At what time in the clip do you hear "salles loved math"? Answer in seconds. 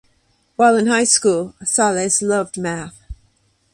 1.63-3.03